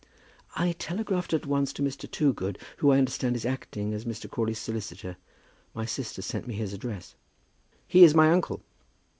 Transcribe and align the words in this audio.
"I 0.55 0.71
telegraphed 0.71 1.31
at 1.31 1.45
once 1.45 1.71
to 1.73 1.83
Mr. 1.83 2.09
Toogood, 2.09 2.57
who 2.77 2.89
I 2.91 2.97
understand 2.97 3.35
is 3.35 3.45
acting 3.45 3.93
as 3.93 4.03
Mr. 4.03 4.27
Crawley's 4.27 4.57
solicitor. 4.57 5.15
My 5.75 5.85
sister 5.85 6.23
sent 6.23 6.47
me 6.47 6.55
his 6.55 6.73
address." 6.73 7.13
"He 7.87 8.03
is 8.03 8.15
my 8.15 8.31
uncle." 8.31 8.63